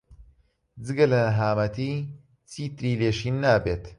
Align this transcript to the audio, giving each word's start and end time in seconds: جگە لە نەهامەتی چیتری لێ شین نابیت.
جگە 0.85 1.05
لە 1.11 1.21
نەهامەتی 1.27 1.93
چیتری 2.51 2.97
لێ 2.99 3.11
شین 3.17 3.35
نابیت. 3.43 3.83